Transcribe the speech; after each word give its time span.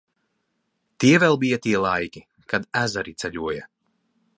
Tie 1.03 1.11
vēl 1.25 1.39
bija 1.45 1.61
tie 1.67 1.75
laiki, 1.85 2.27
kad 2.55 2.69
ezeri 2.87 3.19
ceļoja. 3.25 3.73